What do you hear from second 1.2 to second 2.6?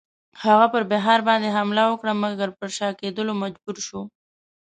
باندی حمله وکړه مګر